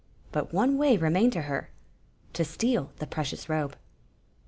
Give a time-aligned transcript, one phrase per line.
[0.31, 1.69] But one way remained to her—
[2.33, 3.75] to steal the [»reci<Mis robe.